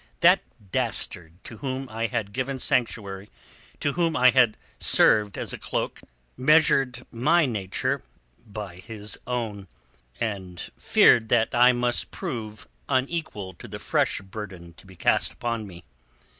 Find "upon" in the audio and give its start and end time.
15.33-15.67